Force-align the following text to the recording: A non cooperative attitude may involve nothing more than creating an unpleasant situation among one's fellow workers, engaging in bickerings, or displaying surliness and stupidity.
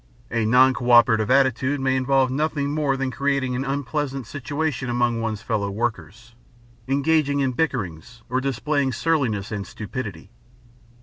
A 0.31 0.45
non 0.45 0.73
cooperative 0.73 1.29
attitude 1.29 1.79
may 1.79 1.95
involve 1.95 2.31
nothing 2.31 2.71
more 2.73 2.97
than 2.97 3.11
creating 3.11 3.55
an 3.55 3.63
unpleasant 3.63 4.25
situation 4.25 4.89
among 4.89 5.21
one's 5.21 5.43
fellow 5.43 5.69
workers, 5.69 6.33
engaging 6.87 7.39
in 7.39 7.51
bickerings, 7.51 8.23
or 8.27 8.41
displaying 8.41 8.91
surliness 8.93 9.51
and 9.51 9.67
stupidity. 9.67 10.31